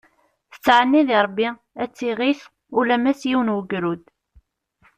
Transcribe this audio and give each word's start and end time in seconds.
Tettɛenni 0.53 1.01
deg 1.09 1.21
Rebbi 1.25 1.47
ad 1.81 1.89
tt-i-iɣit 1.89 2.41
ulamma 2.77 3.13
s 3.19 3.21
yiwen 3.29 3.49
n 3.51 3.55
ugrud. 3.57 4.01